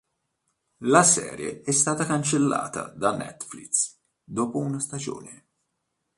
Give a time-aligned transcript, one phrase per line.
[0.79, 5.45] La serie è stata cancellata da Netflix dopo una stagione.